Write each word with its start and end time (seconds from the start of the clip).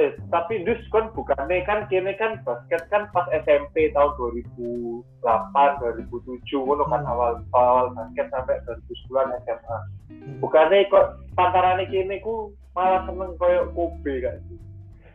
eh 0.00 0.16
tapi 0.32 0.64
dus 0.64 0.80
kan 0.88 1.12
bukannya 1.12 1.60
kan 1.62 1.84
kini 1.86 2.16
kan 2.16 2.40
basket 2.40 2.80
kan 2.88 3.12
pas 3.12 3.28
SMP 3.36 3.92
tahun 3.92 4.16
2008 4.16 5.20
2007 5.20 6.40
ngono 6.56 6.88
kan 6.88 7.04
Hmm. 7.04 7.12
awal 7.12 7.32
awal 7.52 7.92
basket 7.92 8.32
sampai 8.32 8.56
2010 8.64 9.36
SMA 9.44 9.78
Hmm. 10.08 10.36
bukannya 10.40 10.88
kok 10.88 11.06
pantarane 11.36 11.84
kini 11.86 12.16
ku 12.18 12.48
malah 12.72 13.04
seneng 13.04 13.36
koyo 13.36 13.68
Kobe 13.76 14.24
gak 14.24 14.40
sih 14.48 14.56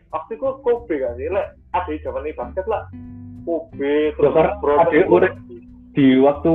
waktu 0.08 0.38
itu 0.38 0.48
Kobe 0.62 0.94
gak 0.94 1.18
sih 1.18 1.26
lek 1.26 1.46
ada 1.74 1.92
zaman 1.98 2.22
ini 2.22 2.38
basket 2.38 2.66
lah 2.70 2.86
Kobe 3.42 4.14
terus 4.14 4.34
ada 4.34 5.00
urip- 5.10 5.42
di 5.96 6.20
waktu 6.20 6.54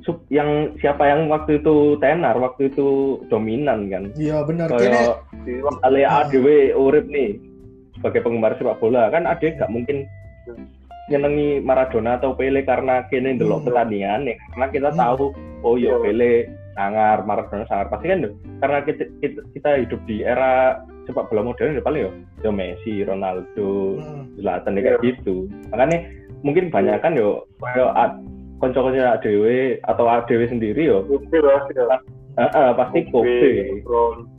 sub- 0.00 0.26
yang 0.28 0.48
siapa 0.76 1.04
yang 1.04 1.26
waktu 1.26 1.58
itu 1.58 1.98
tenar 1.98 2.36
waktu 2.36 2.68
itu 2.68 2.88
dominan 3.26 3.88
kan 3.88 4.10
Iya 4.14 4.42
benar. 4.42 4.70
Kene 4.70 4.80
kayak 4.80 5.16
di 5.42 5.52
Ale 5.82 6.02
Ah. 6.02 6.22
ADW 6.22 6.46
urip 6.74 7.06
nih 7.06 7.38
sebagai 7.94 8.22
penggemar 8.22 8.54
sepak 8.54 8.78
bola 8.78 9.10
kan 9.10 9.24
ade 9.24 9.54
gak 9.54 9.68
mungkin 9.68 10.06
nyenengi 11.08 11.58
Maradona 11.60 12.16
atau 12.16 12.36
Pele 12.36 12.60
karena 12.62 13.08
kene 13.08 13.34
ndelok 13.34 13.64
Hmm. 13.64 13.66
pertandingan 13.66 14.28
ya 14.28 14.34
karena 14.52 14.66
kita 14.68 14.88
Hmm. 14.92 14.98
tahu 14.98 15.24
oh 15.62 15.74
iya 15.74 15.96
Iya. 15.96 16.00
Pele 16.00 16.32
sangar 16.72 17.16
Maradona 17.24 17.64
sangar 17.64 17.86
pasti 17.88 18.06
kan 18.06 18.18
karena 18.60 18.78
kita, 18.82 19.02
kita, 19.18 19.40
kita 19.50 19.70
hidup 19.82 20.00
di 20.04 20.22
era 20.22 20.78
sepak 21.04 21.26
bola 21.26 21.42
modern 21.42 21.74
ya 21.74 21.82
paling 21.82 22.02
ya 22.02 22.10
ya 22.38 22.50
Messi 22.52 23.02
Ronaldo 23.02 23.96
Hmm. 23.96 24.24
Zlatan 24.36 24.76
ya 24.76 24.82
kayak 24.84 25.00
gitu 25.02 25.48
makanya 25.68 25.98
mungkin 26.38 26.68
banyak 26.68 27.00
kan 27.00 27.16
yo 27.16 27.42
ad- 27.90 28.20
konco-konco 28.58 28.98
ADW 28.98 29.44
atau 29.86 30.04
ADW 30.06 30.40
sendiri 30.50 30.90
yo 30.90 31.06
Kobe 31.06 31.38
lah 31.42 31.64
sih 31.66 31.74
eh, 31.78 32.72
pasti 32.74 32.98
Kobe 33.10 33.82
Bron 33.86 34.38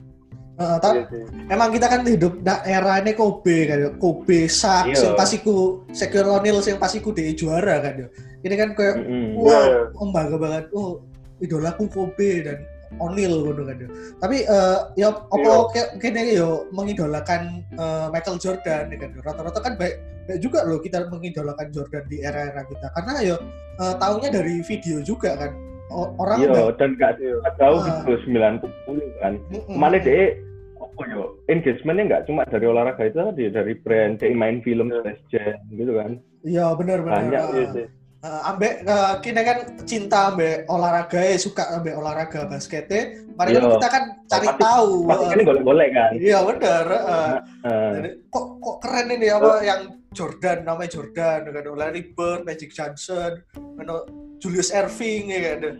Heeh, 0.59 0.77
tapi 0.83 0.97
Iya 1.07 1.23
emang 1.55 1.71
kita 1.71 1.87
kan 1.87 2.03
hidup 2.03 2.43
nah 2.43 2.59
era 2.67 2.99
ini 2.99 3.15
Kobe 3.15 3.63
kan. 3.63 3.95
Kobe, 3.95 4.43
Shaq, 4.51 4.91
Iya. 4.91 4.99
sing 4.99 5.11
pasiku 5.15 5.87
Shaquille 5.95 6.27
O'Neal 6.27 6.59
sing 6.59 6.75
pasiku 6.75 7.15
di 7.15 7.31
juara 7.31 7.79
kan 7.79 7.95
ya. 7.95 8.07
Ini 8.43 8.55
kan 8.59 8.69
kayak 8.75 8.99
Mm-mm. 8.99 9.39
wah, 9.39 9.55
Iya. 9.55 9.95
oh, 9.95 10.11
bangga 10.11 10.35
banget. 10.35 10.63
Oh, 10.75 10.99
idolaku 11.39 11.87
Kobe 11.87 12.43
dan 12.43 12.67
O'Neal 12.99 13.39
gitu 13.47 13.63
kan 13.63 13.75
ya. 13.79 13.87
Tapi 14.19 14.37
eh, 14.43 14.79
ya 14.99 15.07
apa 15.15 15.39
Iya. 15.39 15.55
kayak 15.71 15.89
kene 16.03 16.21
yo 16.35 16.67
mengidolakan 16.75 17.63
eh, 17.79 18.05
Michael 18.11 18.35
Jordan 18.43 18.91
kan. 18.91 19.09
Rata-rata 19.23 19.59
kan 19.63 19.79
baik 19.79 19.95
baik 20.29 20.39
juga 20.39 20.61
loh 20.61 20.77
kita 20.77 21.09
mengidolakan 21.09 21.67
Jordan 21.69 22.05
di 22.05 22.21
era-era 22.21 22.61
kita 22.63 22.87
karena 22.93 23.13
yo 23.25 23.35
eh, 23.75 23.95
taunya 23.97 24.29
dari 24.29 24.61
video 24.61 25.01
juga 25.01 25.33
kan. 25.35 25.51
O- 25.89 26.13
orang 26.17 26.37
Iya, 26.37 26.49
udah 26.53 26.65
dan 26.77 26.93
gak 26.95 27.17
Iya. 27.17 27.33
gak 27.41 27.53
jauh 27.57 27.79
Ah. 27.79 27.85
gitu 27.97 28.11
90 28.29 28.69
kan. 29.17 29.33
Mm-mm. 29.49 29.73
Mana 29.73 29.97
deh 29.97 30.37
apa 30.77 31.01
yo 31.07 31.21
engagementnya 31.45 32.03
nggak 32.05 32.23
cuma 32.23 32.45
dari 32.45 32.63
olahraga 32.63 33.03
itu 33.03 33.17
tadi 33.17 33.43
dari 33.49 33.73
brand 33.75 34.15
dia 34.15 34.29
main 34.31 34.61
film 34.61 34.87
Iya. 34.87 35.01
Space 35.01 35.23
Jam 35.27 35.57
gitu 35.71 35.91
kan 35.91 36.11
Iya 36.39 36.65
benar 36.73 36.97
benar. 37.01 37.15
Banyak, 37.19 37.41
Ah. 37.41 37.53
Iya. 37.73 37.85
Uh, 38.19 38.41
ambek 38.45 38.83
uh, 38.83 39.15
kini 39.17 39.41
kan 39.41 39.57
cinta 39.81 40.27
ambek 40.29 40.67
olahraga 40.67 41.17
ya 41.17 41.39
suka 41.39 41.71
ambek 41.71 41.95
olahraga 41.95 42.45
basketnya 42.45 43.15
mari 43.33 43.55
kan 43.55 43.63
kita 43.71 43.87
kan 43.87 44.03
cari 44.27 44.43
Pasti- 44.45 44.59
tahu 44.61 44.91
pasti 45.07 45.23
uh, 45.23 45.29
kan 45.31 45.39
golek-golek 45.41 45.89
kan 45.89 46.11
iya 46.13 46.37
benar 46.43 46.85
uh, 46.91 47.33
Eh, 47.59 47.91
jadi, 47.95 48.09
kok 48.27 48.45
kok 48.59 48.75
keren 48.77 49.07
ini 49.09 49.27
apa 49.31 49.51
yang 49.63 49.81
Jordan 50.09 50.65
namanya 50.65 50.89
Jordan 50.89 51.49
dengan 51.49 51.77
Larry 51.77 52.11
Bird 52.17 52.43
Magic 52.43 52.73
Johnson 52.73 53.45
ano, 53.77 54.05
Julius 54.41 54.73
Erving 54.73 55.29
ya 55.29 55.39
kan. 55.53 55.77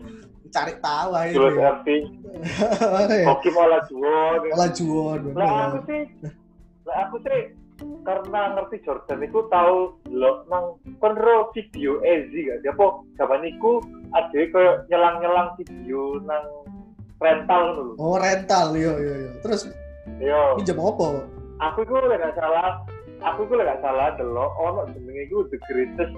Cari 0.49 0.73
tahu 0.81 1.09
aja 1.13 1.33
Julius 1.33 1.58
Erving. 1.61 2.03
Hoki 3.30 3.50
malah 3.52 3.81
jual 3.89 4.35
Olah 4.53 4.69
Juwon 4.72 5.22
lah 5.35 5.73
aku 5.73 5.80
sih 5.89 6.03
lah 6.88 6.97
aku 7.07 7.16
sih 7.27 7.41
karena 8.03 8.41
ngerti 8.59 8.77
Jordan 8.83 9.23
itu 9.23 9.39
tahu 9.47 9.95
lo 10.11 10.44
nang 10.51 10.75
konro 11.00 11.51
video 11.56 12.03
Ezi 12.03 12.47
gak 12.47 12.59
dia 12.63 12.73
po 12.75 13.07
zaman 13.16 13.47
iku 13.47 13.79
ada 14.12 14.35
kayak 14.35 14.84
nyelang-nyelang 14.91 15.56
video 15.56 16.19
nang 16.28 16.44
rental 17.23 17.63
dulu 17.75 17.94
oh 18.00 18.16
rental 18.19 18.75
yo 18.75 19.00
yo 19.00 19.13
yo 19.16 19.31
terus 19.44 19.68
yo 20.19 20.59
pinjam 20.59 20.79
apa? 20.79 21.23
Aku 21.59 21.84
itu 21.84 21.91
lek 21.91 22.19
gak 22.23 22.35
salah 22.39 22.84
aku 23.19 23.52
lek 23.56 23.68
gak 23.68 23.81
salah 23.84 24.16
delok 24.16 24.52
ono 24.56 24.88
jenenge 24.96 25.28
iku 25.28 25.44
the 25.52 25.57
greatest 25.68 26.13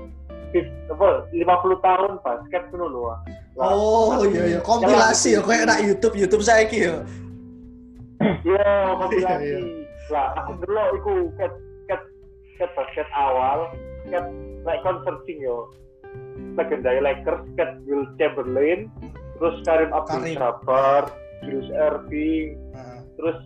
apa 0.91 1.31
50 1.31 1.79
tahun 1.79 2.11
basket 2.27 2.63
ngono 2.75 2.85
lho 2.91 3.01
Wak. 3.07 3.19
Lah, 3.55 3.71
oh 3.71 4.23
iya 4.27 4.43
iya 4.57 4.59
kompilasi 4.59 5.39
ya 5.39 5.41
kayak 5.43 5.67
nak 5.71 5.79
YouTube 5.83 6.15
YouTube 6.19 6.43
saya 6.43 6.67
ki 6.67 6.79
yo 6.91 6.95
Iya, 8.21 8.69
kompilasi. 9.01 9.43
Iya, 9.47 9.59
Lah, 10.11 10.27
aku 10.37 10.51
dulu 10.61 10.83
iku 10.99 11.13
ket 11.39 11.53
ket 11.89 12.01
ket 12.59 12.69
basket 12.77 13.07
awal, 13.15 13.71
ket 14.11 14.27
like 14.67 14.83
searching 14.83 15.39
yo. 15.41 15.71
Legendary 16.59 16.99
Lakers, 16.99 17.41
ket 17.55 17.79
Will 17.87 18.03
Chamberlain, 18.19 18.91
terus 19.39 19.55
Karim 19.63 19.89
Karim. 19.89 20.35
Abdul-Jabbar, 20.35 21.03
Julius 21.47 21.69
Erving, 21.71 22.59
Nah, 22.75 22.99
terus 23.15 23.39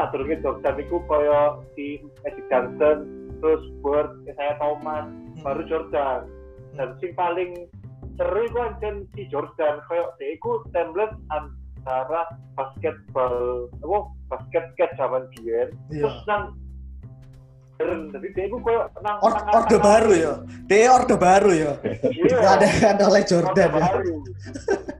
sadurunge 0.00 0.40
Jordan 0.40 0.80
iku 0.80 1.04
kaya 1.04 1.60
si 1.76 2.00
Magic 2.24 2.44
Johnson, 2.48 2.98
terus 3.44 3.62
Bird, 3.84 4.24
saya 4.32 4.56
Thomas, 4.56 5.04
baru 5.44 5.62
Jordan. 5.68 6.24
Dan 6.80 6.96
sing 7.04 7.12
paling 7.12 7.68
seru 8.16 8.40
iku 8.48 8.58
ancen 8.64 9.04
si 9.12 9.28
Jordan, 9.28 9.84
kaya 9.84 10.08
iku 10.24 10.64
template 10.72 11.12
antara 11.28 12.32
basketball, 12.56 13.68
apa 13.84 13.98
basket 14.32 14.64
skate 14.72 14.96
zaman 14.96 15.28
biyen, 15.36 15.68
iya 15.92 16.08
terus 16.08 16.16
nang. 16.24 16.56
Jadi 17.80 18.28
dia 18.36 18.44
iku 18.48 18.60
kaya 18.64 18.88
nang 19.04 19.16
Or, 19.24 19.32
orde 19.36 19.76
baru 19.80 20.12
ya. 20.12 20.32
Dia 20.68 20.96
orde 20.96 21.16
baru 21.16 21.52
ya. 21.52 21.72
Iya. 22.08 22.36
Ada 22.56 22.66
ada 22.96 23.02
oleh 23.08 23.22
Jordan 23.24 23.52
Orde 23.52 23.64
ya. 23.64 23.68
baru. 23.68 24.16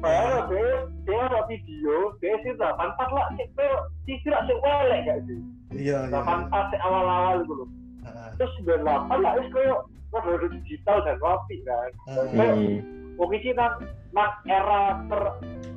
Padahal 0.00 0.48
dia 0.48 0.68
dia 1.06 1.20
ada 1.28 1.40
video, 1.48 1.96
dia 2.20 2.34
sih 2.44 2.52
84 2.56 3.16
lah, 3.16 3.26
sih 3.36 3.46
kaya 3.56 3.76
sih 4.08 4.16
kira 4.24 4.38
sih 4.48 4.56
welek 4.60 5.00
gak 5.04 5.18
sih? 5.28 5.38
Iya 5.76 5.98
iya. 6.08 6.20
84 6.22 6.72
sih 6.72 6.80
awal-awal 6.80 7.34
gitu 7.44 7.54
loh. 7.54 7.68
Heeh. 8.04 8.28
Terus 8.40 8.52
98 8.64 9.24
lah, 9.24 9.32
wis 9.40 9.48
kaya 9.52 9.74
udah 10.16 10.48
digital 10.48 10.98
dan 11.04 11.16
rapi 11.20 11.56
kan. 11.66 11.90
Kayak 12.32 12.54
hmm. 12.56 12.78
Wong 13.16 13.32
iki 13.32 13.50
nang 13.56 13.80
nang 14.12 14.32
era 14.44 15.00
ter, 15.08 15.22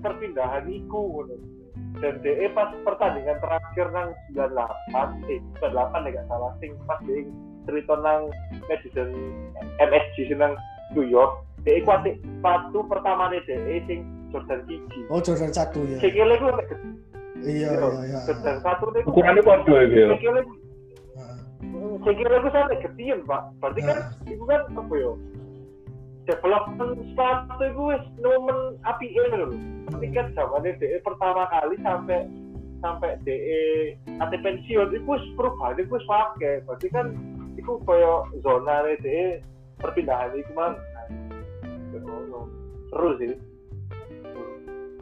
perpindahan 0.04 0.68
iku. 0.68 1.24
Dan 2.00 2.24
DE 2.24 2.48
pas 2.56 2.72
pertandingan 2.88 3.40
terakhir 3.44 3.92
nang 3.92 4.16
98, 4.32 5.32
eh 5.32 5.40
98 5.60 6.08
ya 6.08 6.10
gak 6.16 6.28
salah 6.32 6.52
sing 6.64 6.72
pas 6.88 7.00
DE 7.04 7.28
cerita 7.68 7.96
nang 8.00 8.32
Madison 8.68 9.10
MSG 9.80 10.16
sing 10.32 10.40
nang 10.40 10.56
New 10.96 11.06
York, 11.06 11.44
DE 11.70 11.86
ku 11.86 11.94
atik 11.94 12.18
sepatu 12.18 12.82
pertama 12.90 13.30
nih 13.30 13.46
DE 13.46 13.76
sing 13.86 14.00
Jordan 14.34 14.66
Kiki. 14.66 15.06
Oh 15.14 15.22
Jordan 15.22 15.54
satu 15.54 15.86
ya. 15.86 16.02
Sikile 16.02 16.34
ku 16.42 16.50
gede. 16.50 16.76
Iya 17.46 17.70
iya 17.78 17.90
iya. 18.10 18.20
Jordan 18.26 18.58
satu 18.66 18.86
nih. 18.90 19.06
ukurannya 19.06 19.42
podo 19.46 19.74
ya. 19.78 20.10
Sikile 20.18 20.42
sikile 22.02 22.36
ku 22.42 22.50
sampe 22.50 22.76
gedean, 22.82 23.20
Pak. 23.30 23.42
Berarti 23.62 23.82
kan 23.86 23.98
iku 24.26 24.44
kan 24.50 24.62
apa 24.74 24.94
yo? 24.98 25.14
Development 26.26 26.94
sepatu 27.14 27.54
itu 27.66 27.82
wis 27.94 28.04
nomen 28.22 28.78
api 28.86 29.06
ini 29.14 29.38
loh. 29.38 29.54
Tapi 29.94 30.10
kan 30.10 30.34
zamannya 30.34 30.74
DE 30.82 30.98
pertama 31.06 31.46
kali 31.54 31.78
sampai 31.86 32.26
sampai 32.82 33.14
DE 33.22 33.94
nanti 34.18 34.38
pensiun 34.42 34.90
itu 34.90 35.06
perubahan 35.38 35.78
itu 35.78 36.02
pakai. 36.10 36.66
Berarti 36.66 36.88
kan 36.90 37.14
itu 37.62 37.78
koyo 37.86 38.26
zona 38.42 38.90
nih 38.90 38.98
DE 39.06 39.26
perpindahan 39.78 40.34
itu 40.34 40.50
mang. 40.58 40.74
Seru 42.90 43.10
sih. 43.22 43.34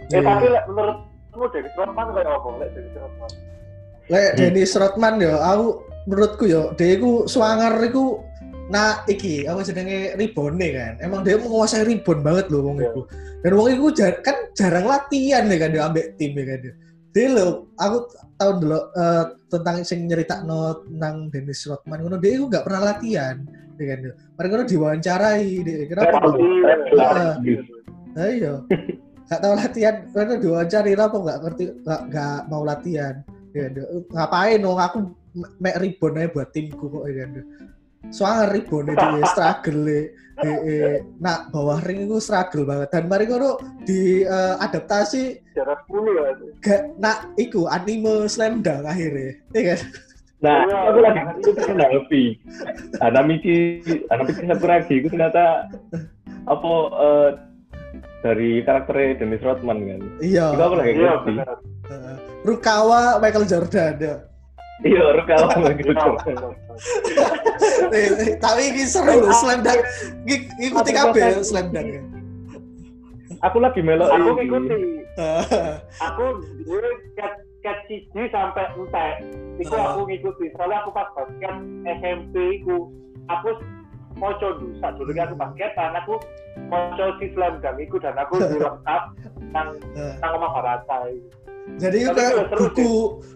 Eh 0.07 0.19
Iya. 0.19 0.23
tapi 0.23 0.47
menurutmu 0.71 1.45
dari 1.51 1.69
Rodman 1.75 2.07
kayak 2.15 2.31
apa? 2.31 2.47
Lek 2.59 2.69
dari 2.75 2.89
Rodman. 2.95 3.29
Lek 4.07 4.29
Dennis 4.39 4.73
Rodman 4.79 5.13
ya, 5.19 5.35
aku 5.43 5.67
menurutku 6.07 6.43
ya, 6.47 6.61
dia 6.79 6.95
iku 6.95 7.27
swanger 7.27 7.75
iku 7.83 8.23
nah 8.67 8.99
iki 9.07 9.47
apa 9.47 9.63
jenenge 9.63 10.15
ribone 10.19 10.67
kan. 10.75 10.93
Emang 10.99 11.23
dia 11.23 11.39
menguasai 11.39 11.87
ribon 11.87 12.19
banget 12.23 12.51
loh 12.51 12.71
wong 12.71 12.79
iku. 12.83 13.01
Dan 13.43 13.51
wong 13.55 13.67
iku 13.71 13.91
jar- 13.95 14.19
kan 14.23 14.51
jarang 14.55 14.87
latihan 14.87 15.47
ya 15.47 15.57
kan 15.59 15.69
dia 15.71 15.83
ambek 15.87 16.15
tim 16.15 16.35
ya 16.35 16.45
kan 16.47 16.59
dia. 16.63 16.73
Dia 17.15 17.27
lo, 17.33 17.71
aku 17.79 17.97
tahu 18.37 18.51
dulu 18.61 18.79
eh, 18.93 19.25
tentang 19.49 19.75
sing 19.87 20.05
nyerita 20.05 20.43
no 20.43 20.83
tentang 20.85 21.31
Dennis 21.31 21.65
Rodman 21.65 22.03
ngono 22.03 22.17
dia 22.19 22.35
iku 22.37 22.45
nggak 22.51 22.63
pernah 22.67 22.81
latihan 22.93 23.35
kan 23.83 23.97
dia. 24.01 24.13
Mereka 24.37 24.51
ngono 24.53 24.65
diwawancarai. 24.65 25.49
Kenapa? 25.85 26.17
Tapi, 26.17 26.45
Heeh. 26.97 27.33
Gitu. 27.43 27.73
Nah, 28.17 28.27
iya. 28.33 28.53
Gak 29.27 29.41
tahu 29.43 29.53
latihan, 29.59 29.95
karena 30.15 30.33
diwawancara 30.39 31.03
apa 31.03 31.17
nggak 31.19 31.39
ngerti, 31.43 31.63
nggak 31.83 32.01
nggak 32.09 32.39
mau 32.47 32.63
latihan. 32.63 33.15
Ya, 33.51 33.65
dia, 33.67 33.83
ngapain 34.15 34.63
dong? 34.63 34.79
Aku 34.79 34.97
me- 35.35 35.53
mek 35.59 35.77
ribon 35.83 36.17
aja 36.17 36.31
buat 36.31 36.49
timku 36.55 36.87
kok 36.87 37.05
ya. 37.11 37.27
dia. 37.27 37.43
Soalnya 38.07 38.55
ribon 38.55 38.87
itu 38.87 39.05
ya, 39.19 39.23
struggle 39.27 40.07
eh, 40.45 41.01
nah 41.17 41.49
bawah 41.49 41.81
ring 41.81 42.05
itu 42.05 42.21
struggle 42.21 42.67
banget 42.67 42.93
dan 42.93 43.09
mari 43.09 43.25
ngono 43.25 43.57
di 43.81 44.21
eh, 44.21 44.55
adaptasi 44.61 45.41
jarak 45.57 45.81
10 45.89 46.13
ya. 46.13 46.29
gak 46.61 46.81
nak 47.01 47.17
iku 47.41 47.65
anime 47.65 48.29
slam 48.29 48.61
dunk 48.61 48.85
akhirnya 48.85 49.33
ya 49.57 49.73
kan 49.73 49.79
Nah, 50.37 50.57
Iya. 50.63 50.77
aku 50.85 50.99
lagi 51.01 51.19
ngikutin 51.19 51.65
Hanabi. 51.65 52.23
Hanamichi, 53.01 53.57
Hanamichi 54.05 54.43
Sakuragi 54.45 54.93
itu 54.95 55.07
ternyata 55.09 55.65
apa 56.45 56.71
eh, 56.95 57.29
dari 58.21 58.61
karakternya 58.61 59.17
Dennis 59.17 59.41
Rodman 59.41 59.81
kan. 59.81 60.01
Iya. 60.21 60.53
Itu 60.53 60.61
aku 60.61 60.75
lagi 60.77 60.91
Iya, 60.93 61.11
ngerti. 61.17 61.31
Rukawa 62.43 63.17
Michael 63.17 63.45
Jordan 63.45 63.93
ya. 63.97 64.15
Iya, 64.85 65.03
Rukawa 65.17 65.49
lagi 65.57 65.81
Iya, 65.81 66.05
benar. 66.21 66.53
Eh, 67.87 68.05
eh, 68.05 68.31
tapi 68.37 68.61
ini 68.69 68.85
seru 68.85 69.09
loh, 69.17 69.33
slam 69.33 69.65
dunk. 69.65 69.81
Ngik- 70.23 70.53
Ngikuti 70.55 70.91
Aku 70.93 71.09
bosan. 71.11 71.41
slam 71.41 71.67
dunk. 71.73 71.87
ya. 71.89 72.01
Aku 73.41 73.57
lagi 73.57 73.81
melok 73.81 74.05
Aku 74.07 74.29
ngikuti. 74.37 74.77
Aku 75.97 76.25
dulu 76.61 76.89
cat 77.67 77.83
siji 77.91 78.21
sampai 78.31 78.63
entek. 78.79 79.13
Iku 79.59 79.75
Ah. 79.75 79.91
aku 79.91 80.07
ngikuti. 80.07 80.47
Soalnya 80.55 80.87
aku 80.87 80.89
pas 80.95 81.11
basket 81.11 81.55
SMP 81.99 82.63
iku 82.63 82.87
aku 83.27 83.59
moco 84.15 84.47
dulu. 84.55 84.71
Saat 84.79 84.95
dulu 84.95 85.11
aku 85.11 85.35
basket, 85.35 85.71
dan 85.75 85.91
aku 85.99 86.15
moco 86.71 87.05
si 87.19 87.27
slam 87.35 87.59
dunk 87.59 87.75
iku 87.83 87.99
dan 87.99 88.15
aku 88.15 88.39
dulu 88.39 88.63
lengkap 88.63 89.03
nang 89.51 89.69
nang 90.23 90.31
omah 90.39 90.51
Barata. 90.55 91.11
Jadi 91.75 92.07
itu 92.07 92.11
kayak 92.15 92.47
itu 92.47 92.55
buku 92.55 92.89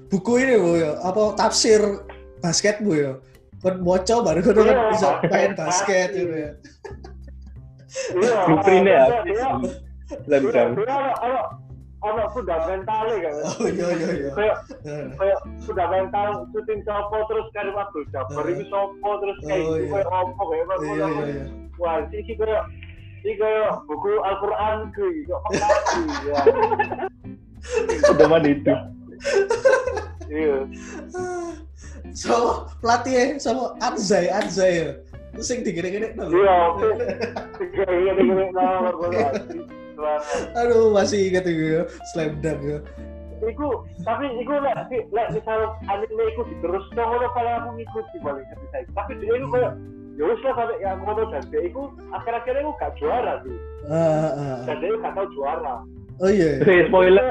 buku 0.08 0.32
ini 0.40 0.56
bu 0.56 0.72
ya, 0.80 0.92
apa 1.04 1.36
tafsir 1.36 1.84
basket 2.40 2.80
bu 2.80 2.96
ya. 2.96 3.12
Kan 3.60 3.84
moco 3.84 4.16
baru 4.24 4.40
kan 4.40 4.56
bisa 4.96 5.20
main 5.28 5.52
basket 5.60 6.16
gitu 6.16 6.32
ya. 6.32 6.52
Iya. 8.16 8.34
Blueprint-nya 8.48 8.96
ya. 8.96 9.06
Iya. 9.28 9.48
Slam 10.24 10.42
Iya, 10.48 10.52
dunk 10.56 10.76
ono 12.02 12.24
fundamental 12.34 13.06
kan. 13.08 13.36
Oh 13.46 13.68
iya 13.70 13.88
iya 13.94 14.10
iya. 14.18 14.30
Kayak 14.34 14.58
kayak 15.18 15.40
fundamental 15.62 16.28
syuting 16.50 16.82
sopo 16.82 17.18
terus 17.30 17.48
karim 17.54 17.78
waktu 17.78 18.00
Jabbar 18.10 18.46
iki 18.50 18.66
sopo 18.74 19.10
terus 19.22 19.38
kayak 19.46 19.62
oh, 19.62 19.78
gitu, 19.78 19.96
iya. 19.96 20.10
opo 20.10 20.42
kayak 20.50 20.66
apa 20.66 20.74
iya, 20.82 20.92
iya, 20.92 21.08
iya. 21.30 21.46
Wah, 21.78 21.96
iki 22.10 22.34
kayak 22.34 22.64
iki 23.22 23.34
kayak 23.38 23.70
buku 23.86 24.12
Al-Qur'an 24.26 24.90
ku 24.98 25.04
iki 25.06 25.22
kok 25.30 25.42
pekati 25.46 26.02
ya. 26.26 26.42
Pedoman 28.10 28.44
itu. 28.50 28.76
Iya. 30.32 30.58
So 32.18 32.66
pelatih 32.82 33.14
ya, 33.14 33.26
sama 33.38 33.78
Anzai 33.78 34.26
Anzai. 34.34 34.98
Terus 35.32 35.48
sing 35.48 35.64
digere-gere 35.64 36.12
Iya, 36.12 36.58
digere-gere 37.56 38.52
nomor 38.52 38.96
2 39.08 39.81
banget. 40.02 40.42
Aduh, 40.58 40.90
masih 40.90 41.20
ingat 41.30 41.46
gue 41.46 41.86
slam 42.12 42.42
dunk 42.42 42.60
ya. 42.66 42.80
Iku, 43.42 43.70
tapi 44.06 44.26
iku 44.38 44.54
lek 44.62 45.02
lah 45.10 45.26
misal 45.34 45.60
anime 45.90 46.24
iku 46.34 46.42
terus 46.62 46.86
ngono 46.94 47.26
kalau 47.34 47.52
aku 47.58 47.70
ngikuti 47.78 48.18
paling 48.22 48.46
ketika 48.50 48.78
iku. 48.86 48.92
Tapi 48.98 49.12
dia 49.18 49.34
itu 49.38 49.48
kayak 49.50 49.74
ya 50.18 50.24
wis 50.30 50.42
lah 50.46 50.54
sampe 50.58 50.76
yang 50.78 50.98
ngono 51.02 51.24
dan 51.34 51.44
dia 51.50 51.62
iku 51.66 51.82
akhir-akhir 52.14 52.54
iku 52.62 52.72
gak 52.78 52.94
juara 53.02 53.34
sih. 53.42 53.58
Ah, 53.90 53.94
Heeh. 53.94 53.98
Ah, 53.98 54.30
uh, 54.30 54.34
ah. 54.38 54.58
uh. 54.62 54.66
Dan 54.70 54.76
dia 54.78 54.98
gak 55.02 55.14
tau 55.18 55.28
juara. 55.34 55.76
Oh 56.22 56.30
iya. 56.30 56.62
iya. 56.62 56.86
Yeah. 56.86 56.86
spoiler. 56.86 57.28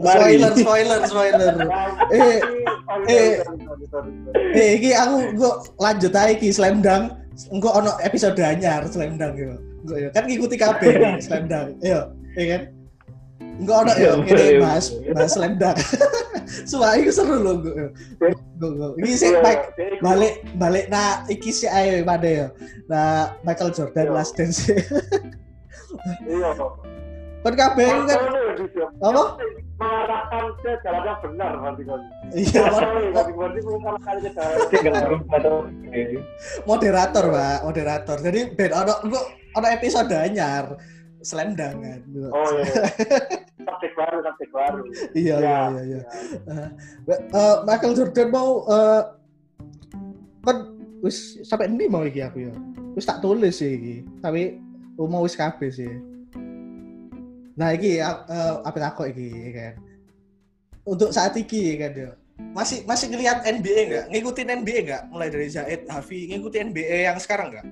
Spoiler, 0.00 0.52
spoiler, 0.56 1.00
spoiler. 1.04 1.54
eh, 2.08 2.40
eh, 3.04 3.32
eh, 4.56 4.68
ini 4.80 4.90
aku 4.96 5.14
gua 5.36 5.60
lanjut 5.76 6.12
aja 6.16 6.32
ki 6.32 6.48
slam 6.48 6.80
dunk. 6.80 7.12
Engko 7.52 7.68
ono 7.68 7.92
episode 8.00 8.40
anyar 8.40 8.88
slam 8.88 9.20
dunk 9.20 9.36
gitu. 9.36 9.56
Engko 9.84 9.94
yo 10.00 10.08
kan 10.16 10.24
ngikuti 10.24 10.56
nih, 10.96 11.20
slam 11.28 11.44
dunk. 11.44 11.68
Yo, 11.84 12.00
iya 12.40 12.44
kan? 12.56 12.62
Ono 13.60 13.92
yo 13.94 14.00
Iya, 14.00 14.12
ngene 14.24 14.44
iya. 14.48 14.60
bahas 14.64 14.86
bahas 15.12 15.30
slam 15.36 15.52
dunk. 15.60 15.76
Sumpah 16.68 16.96
iku 16.96 17.10
seru 17.12 17.36
loh 17.40 17.60
gue. 17.60 17.92
Gue. 18.56 18.96
Iki 19.04 19.14
sih 19.16 19.30
Mike 19.44 19.64
balik 20.00 20.34
balik 20.56 20.86
nah 20.88 21.24
iki 21.28 21.52
sih 21.52 21.68
ayo 21.68 22.00
pada 22.04 22.24
yo. 22.24 22.46
Nah 22.88 23.36
Michael 23.44 23.72
Jordan 23.76 24.08
Iya. 24.08 24.12
last 24.16 24.32
dance. 24.40 24.64
Iya. 26.28 26.50
Kan 27.44 27.52
iku 27.76 28.04
kan 28.08 28.20
apa? 29.04 29.22
Mengarahkan 29.74 30.44
ke 30.62 30.70
jalan 30.86 31.02
yang 31.02 31.18
benar 31.18 31.52
nanti 31.58 31.82
kan. 31.82 32.00
Iya, 32.30 32.62
Berarti 33.10 33.32
berarti 33.34 33.58
mengarahkan 33.62 34.16
ke 34.22 34.30
jalan. 34.30 35.08
Eh, 35.90 36.22
moderator 36.62 37.24
pak 37.28 37.58
moderator. 37.62 38.16
Jadi 38.22 38.40
ben 38.54 38.70
ono 38.70 38.94
ono 39.52 39.66
episode 39.66 40.14
anyar. 40.14 40.78
Slam 41.24 41.56
dunk 41.56 41.80
kan 41.80 42.00
Oh 42.36 42.48
iya. 42.52 42.68
Subjek 43.64 43.96
baru, 43.96 44.20
subjek 44.20 44.50
baru. 44.52 44.80
iya 45.16 45.36
Ya, 45.40 45.56
iya 45.72 45.80
iya. 45.80 46.00
Iya 46.44 46.66
Eh, 47.32 47.56
Michael 47.64 47.96
Jordan 47.96 48.28
mau 48.28 48.60
eh, 48.68 49.02
kan 50.44 50.56
wis 51.00 51.40
sampai 51.40 51.72
ini 51.72 51.88
mau 51.88 52.04
iki 52.04 52.20
aku 52.20 52.44
ya? 52.44 52.52
Wis 52.92 53.08
tak 53.08 53.24
tulis 53.24 53.56
sih 53.56 53.72
iki 53.72 53.96
tapi 54.20 54.60
mau 55.00 55.24
wis 55.24 55.32
kabeh 55.32 55.72
sih 55.72 55.88
nah 57.54 57.70
iki 57.70 58.02
uh, 58.02 58.62
apa 58.62 58.78
aku 58.82 59.10
iki 59.10 59.30
kan? 59.54 59.74
Untuk 60.84 61.14
saat 61.14 61.32
iki 61.38 61.78
kan 61.78 61.94
ya 61.94 62.10
masih 62.50 62.82
masih 62.84 63.14
ngelihat 63.14 63.46
NBA 63.46 63.80
nggak? 63.88 64.04
Ngikutin 64.10 64.48
NBA 64.62 64.78
nggak? 64.90 65.02
Mulai 65.08 65.30
dari 65.30 65.46
Zaid 65.46 65.86
Hafi 65.86 66.28
ngikutin 66.28 66.74
NBA 66.74 66.98
yang 67.08 67.18
sekarang 67.22 67.54
nggak? 67.54 67.66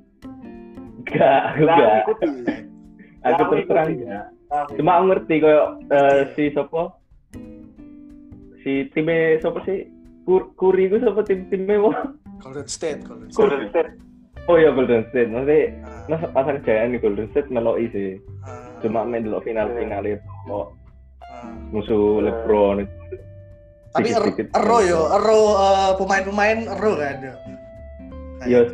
Enggak, 1.02 1.40
aku 1.50 1.60
enggak. 1.66 2.00
ikuti. 2.06 2.26
Aku 3.22 3.42
terus 3.50 3.64
terang 3.66 3.88
enggak. 3.90 4.24
Nah, 4.52 4.64
Cuma 4.76 4.90
aku 4.96 5.04
ngerti 5.10 5.34
koyo 5.40 5.62
eh, 5.90 6.20
si 6.36 6.44
sopo 6.52 6.82
si 8.62 8.86
time 8.94 9.36
sopo 9.42 9.58
sih? 9.66 9.88
Kur 10.22 10.54
Kuri 10.54 10.86
itu 10.86 11.02
sopo 11.02 11.20
tim 11.26 11.50
timnya 11.50 11.82
mau 11.82 11.90
Golden 12.38 12.68
State 12.70 13.02
Golden 13.02 13.28
Golden 13.34 13.66
State. 13.68 13.92
oh 14.46 14.56
ya 14.56 14.70
Golden 14.70 15.02
State. 15.10 15.28
Maksudnya 15.28 15.60
Ah, 15.82 16.02
masa 16.06 16.26
pasang 16.30 16.58
jayaan 16.62 16.94
di 16.94 16.98
Golden 17.02 17.26
State 17.34 17.50
meloi 17.50 17.90
sih. 17.90 18.16
Ah, 18.46 18.70
cuma 18.82 19.06
main 19.06 19.24
dulu 19.24 19.38
final 19.40 19.70
final 19.72 20.02
itu 20.04 20.26
ah. 20.50 20.66
musuh 21.70 22.20
LeBron 22.20 22.84
itu. 22.84 22.94
Tapi 23.92 24.08
er, 24.16 24.24
ero 24.40 24.78
yo 24.80 25.00
ero 25.12 25.40
eh, 25.56 25.92
pemain-pemain 26.00 26.58
ero 26.66 26.92
kan 26.96 27.16
yo. 27.22 27.34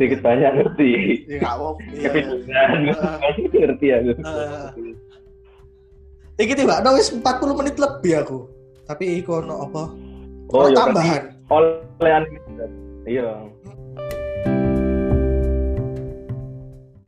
Sedikit 0.01 0.25
banyak 0.25 0.51
ngerti. 0.57 0.91
Ya 1.29 1.37
nggak 1.45 1.55
mau 1.61 1.73
iya, 1.93 2.11
iya. 2.17 2.65
Durant 2.89 3.37
ngerti 3.53 3.87
aku. 3.93 4.11
Ah. 4.25 4.71
Iki 6.39 6.55
tiba, 6.55 6.79
no 6.87 6.95
wis 6.95 7.11
40 7.11 7.59
menit 7.59 7.77
lebih 7.77 8.13
aku. 8.23 8.39
Tapi 8.89 9.21
iku 9.21 9.43
ono 9.45 9.69
apa? 9.69 9.85
oh 10.49 10.67
tambahan. 10.73 11.23
iya 13.09 13.29